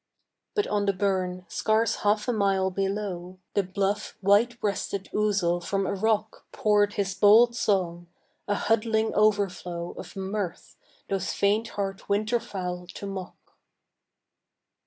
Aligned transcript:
But 0.55 0.65
on 0.65 0.87
the 0.87 0.93
burn, 0.93 1.45
scarce 1.47 1.97
half 1.97 2.27
a 2.27 2.33
mile 2.33 2.71
below, 2.71 3.37
The 3.53 3.61
bluff 3.61 4.17
white 4.19 4.59
breasted 4.59 5.11
ouzel 5.13 5.61
from 5.61 5.85
a 5.85 5.93
rock 5.93 6.47
Pour'd 6.51 6.93
his 6.95 7.13
bold 7.13 7.55
song—a 7.55 8.55
huddling 8.55 9.13
overflow 9.13 9.91
Of 9.95 10.15
mirth, 10.15 10.75
those 11.07 11.33
faint 11.33 11.67
heart 11.77 12.09
winter 12.09 12.39
fowl 12.39 12.87
to 12.95 13.05
mock. 13.05 13.53